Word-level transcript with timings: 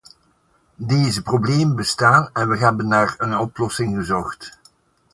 Deze 0.75 1.21
problemen 1.21 1.75
bestaan 1.75 2.29
en 2.33 2.49
we 2.49 2.57
hebben 2.57 2.87
naar 2.87 3.15
een 3.17 3.37
oplossing 3.37 3.95
gezocht. 3.95 4.59